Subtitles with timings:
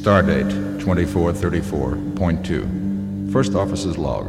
[0.00, 0.48] Stardate
[0.80, 3.30] 2434.2.
[3.30, 4.28] First Officer's Log.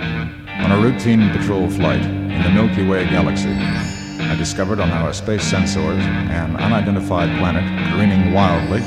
[0.00, 5.48] On a routine patrol flight in the Milky Way galaxy, I discovered on our space
[5.48, 7.62] sensors an unidentified planet
[7.92, 8.82] careening wildly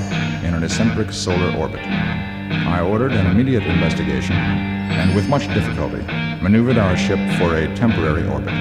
[0.46, 1.80] in an eccentric solar orbit.
[1.80, 6.02] I ordered an immediate investigation and, with much difficulty,
[6.42, 8.52] maneuvered our ship for a temporary orbit.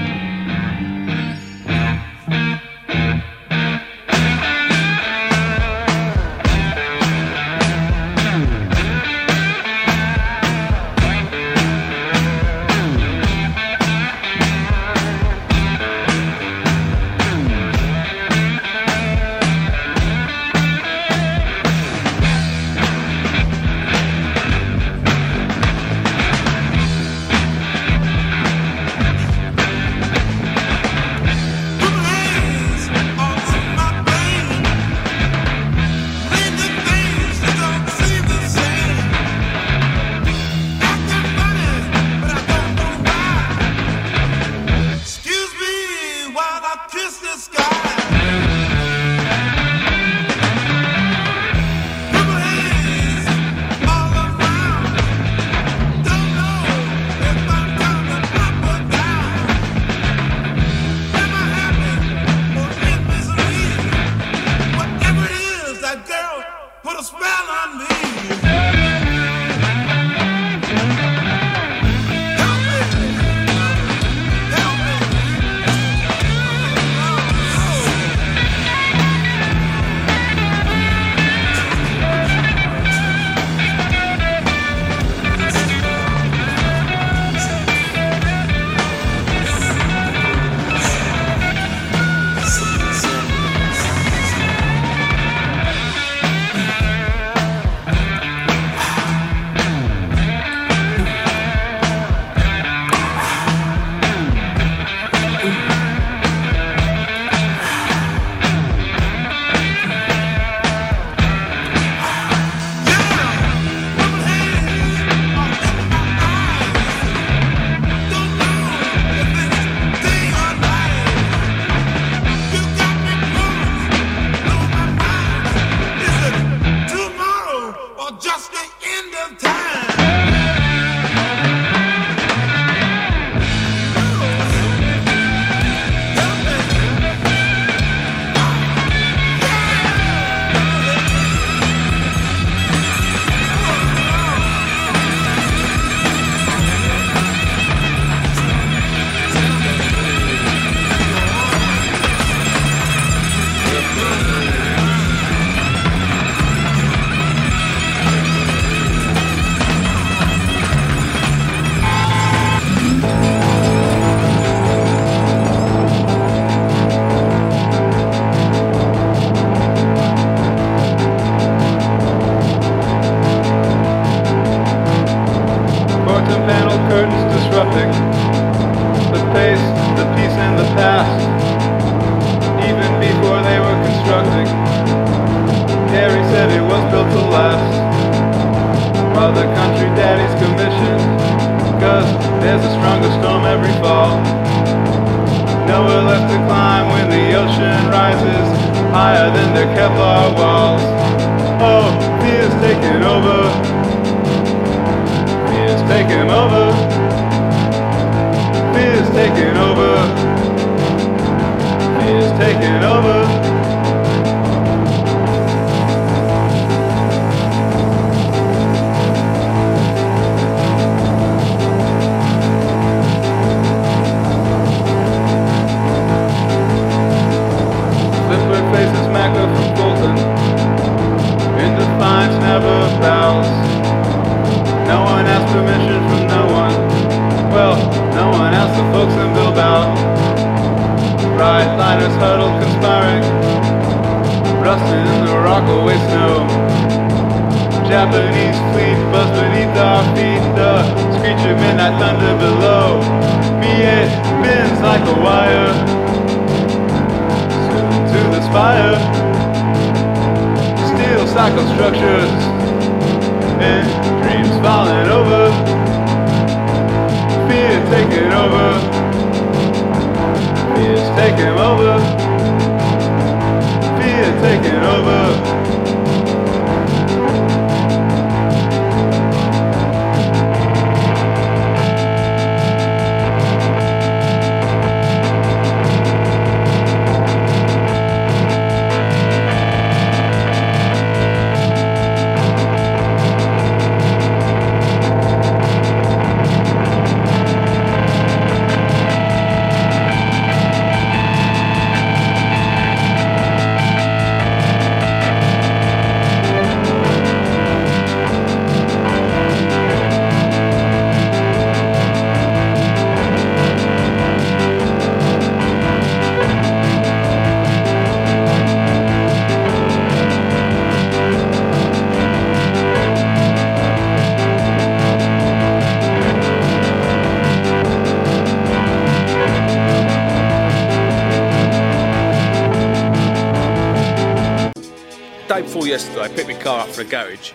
[335.74, 337.50] Before yesterday, I picked my car up for a garage.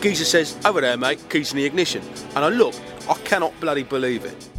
[0.00, 2.02] Geezer says, over there, mate, keys in the ignition.
[2.34, 2.74] And I look,
[3.06, 4.49] I cannot bloody believe it.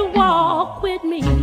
[0.00, 1.39] you walk with me?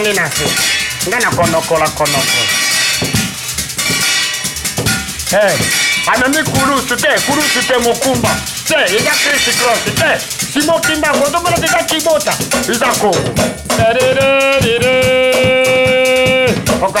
[0.00, 0.44] ndenge na se?
[1.08, 2.38] Nga na konokola konoko
[5.32, 5.58] eh,
[6.06, 8.30] amemi kulusu te kulusu te mokumba.
[8.68, 10.10] Te eza krisi krosi te.
[10.52, 12.32] Simokimba kotokolaka eza kibota.
[12.70, 13.18] Eza kongo
[16.82, 17.00] oka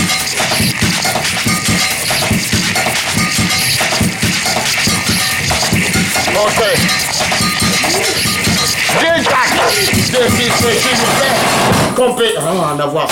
[10.11, 13.07] de fils, je suis compétent en avoir.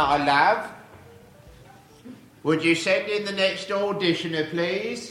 [0.00, 0.70] My love?
[2.42, 5.09] Would you send in the next auditioner, please?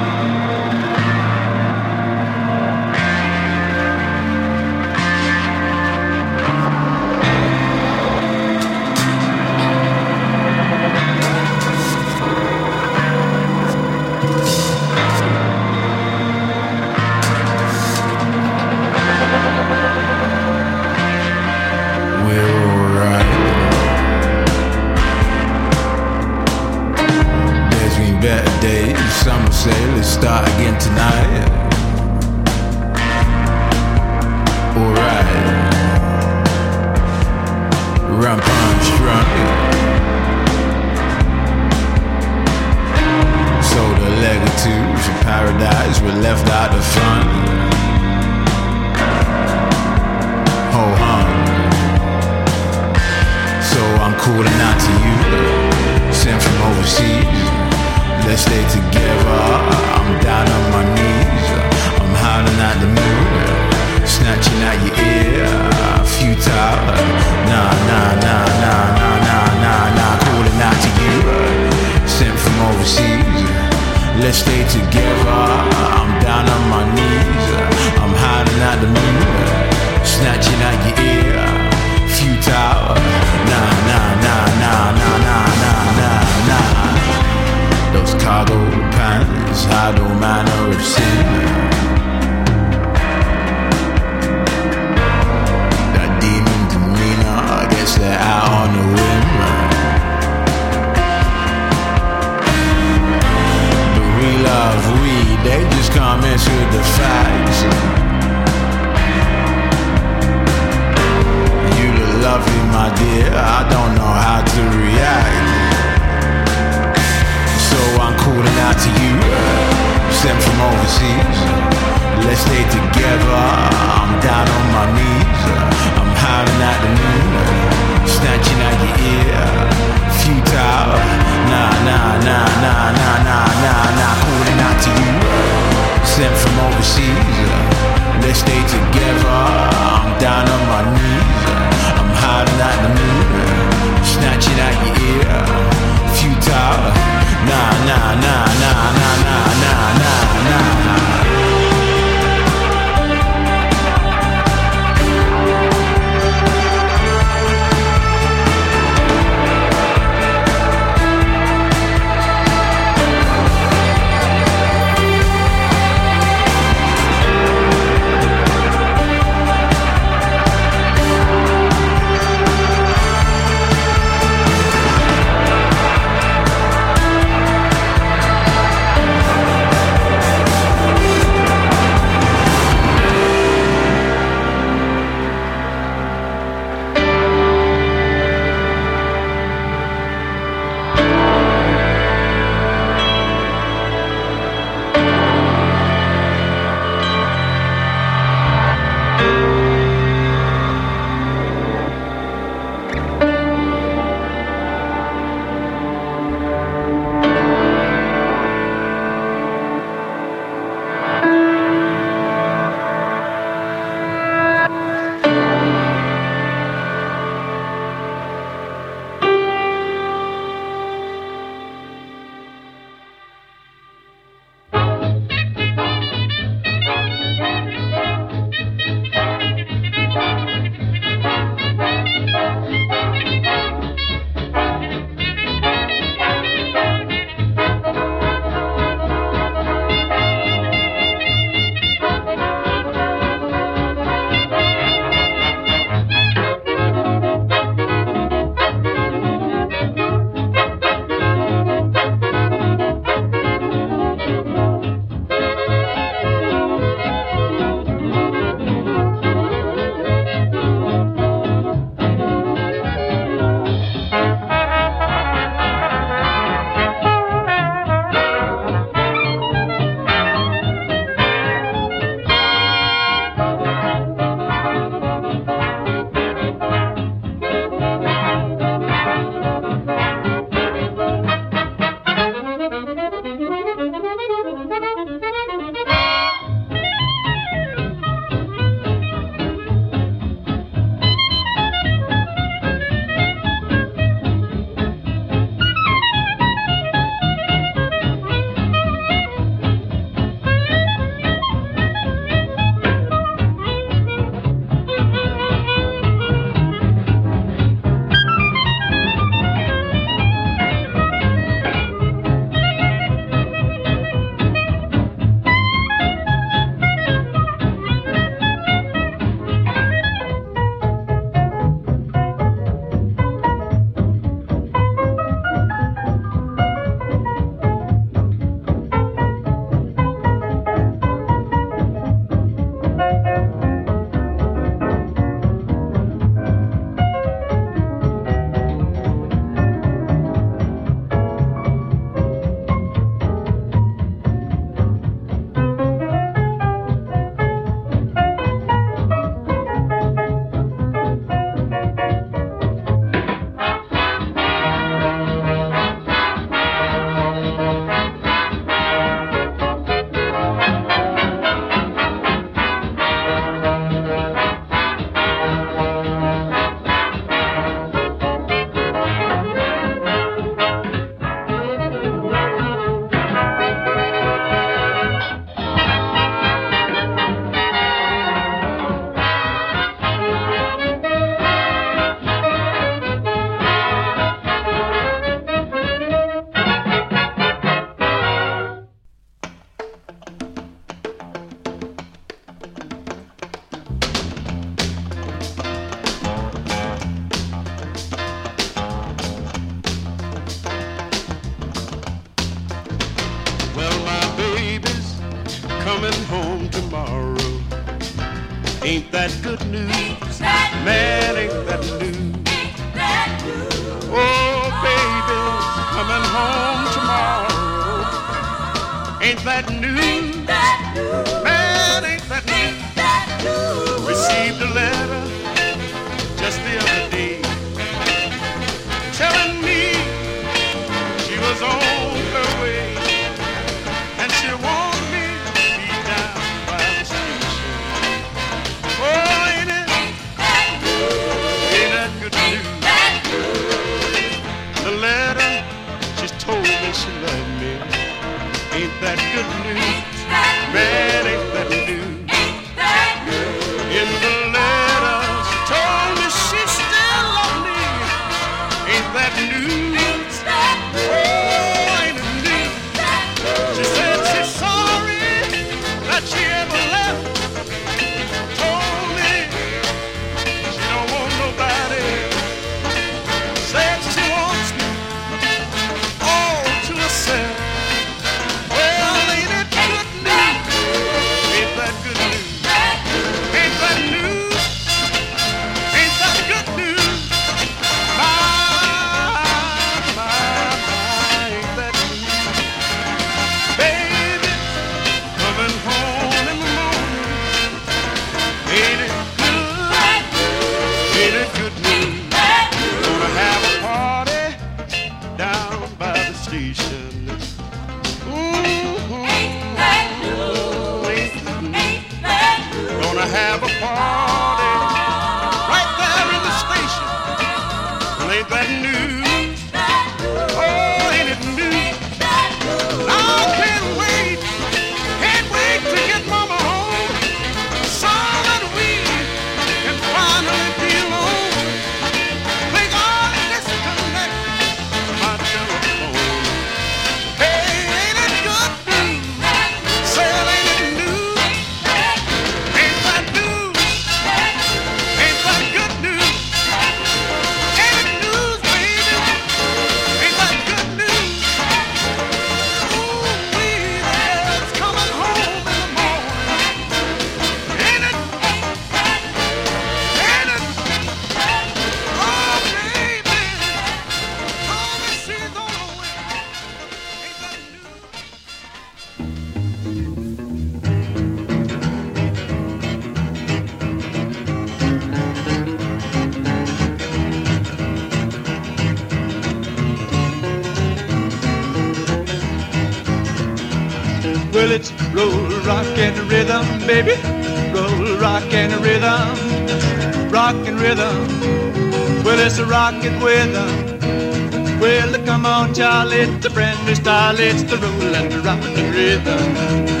[592.70, 594.80] rocket with them.
[594.80, 598.62] Well, come on, Charlie, it's the brand new style, it's the rule and the rock
[598.62, 600.00] and rhythm.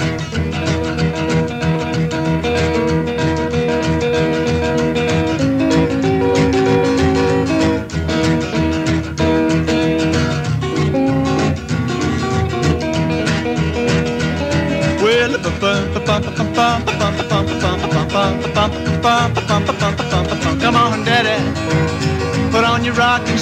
[15.60, 16.22] bum bum
[16.54, 16.99] bum bum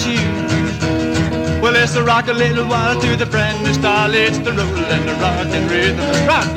[0.08, 1.60] you.
[1.60, 4.14] Well, it's a rock a little while to the friendly style.
[4.14, 6.26] It's the roll and the rock and rhythm.
[6.26, 6.48] Rock.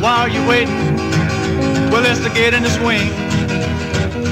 [0.00, 1.39] While you're waiting
[1.90, 3.10] well, let's get in the swing.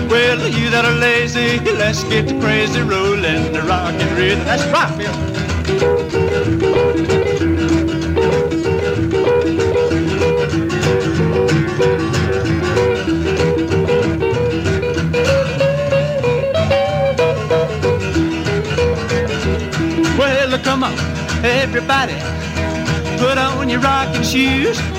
[0.09, 4.45] Well, you that are lazy, let's get the crazy rolling, the rockin' rhythm.
[4.45, 5.13] That's right, Phil.
[20.17, 20.97] Well, come on,
[21.45, 22.15] everybody,
[23.19, 24.98] put on your rockin' shoes.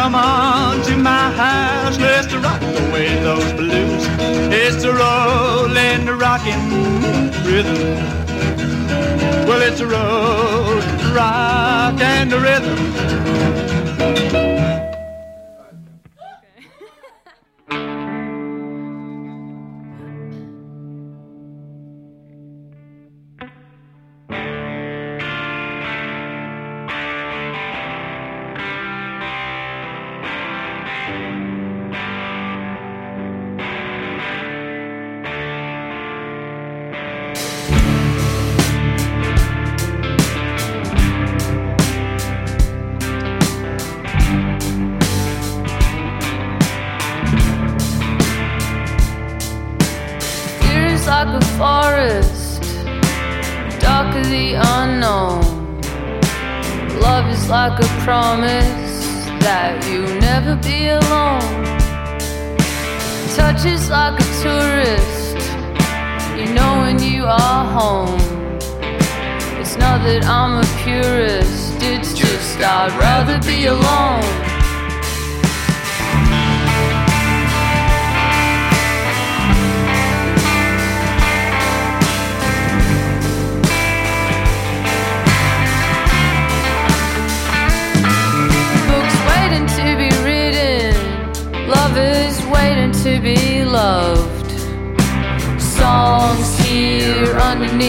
[0.00, 4.06] Come on to my house, let's to rock away those blues.
[4.54, 6.70] It's a rollin', the rockin'
[7.44, 7.96] rhythm.
[9.48, 10.76] Well, it's a roll,
[11.12, 13.07] rock and a rhythm.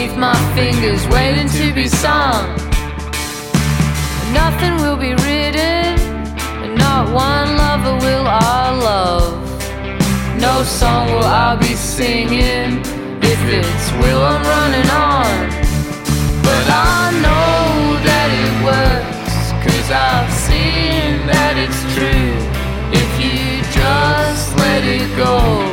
[0.10, 2.56] beneath my fingers, waiting to be sung.
[4.34, 6.00] Nothing will be written,
[6.64, 10.40] and not one lover will I love.
[10.40, 12.82] No song will I be singing
[13.22, 15.50] if it's will I'm running on.
[16.44, 22.36] But I know that it works, cause I've seen that it's true.
[22.92, 25.69] If you just let it go.